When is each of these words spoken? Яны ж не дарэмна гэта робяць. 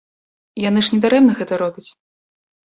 Яны 0.63 0.79
ж 0.87 0.93
не 0.93 0.99
дарэмна 1.03 1.37
гэта 1.43 1.61
робяць. 1.65 1.87